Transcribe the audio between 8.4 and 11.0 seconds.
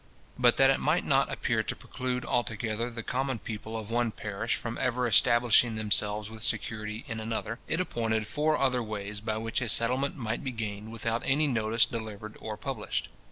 other ways by which a settlement might be gained